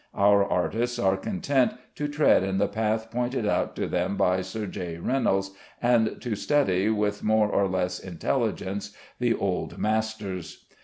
[0.15, 4.65] Our artists were content to tread in the path pointed out to them by Sir
[4.65, 4.97] J.
[4.97, 10.65] Reynolds, and to study with more or less intelligence the old masters.